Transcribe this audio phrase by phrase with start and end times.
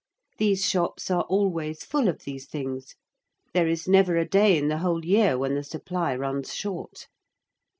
[0.39, 2.95] These shops are always full of these things.
[3.53, 7.05] There is never a day in the whole year when the supply runs short.